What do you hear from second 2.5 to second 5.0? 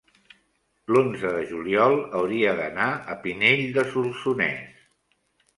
d'anar a Pinell de Solsonès.